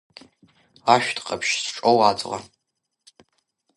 Ашәҭ 0.93 1.17
ҟаԥшь 1.25 1.53
зҿоу 1.65 1.99
Аҵла! 2.09 2.37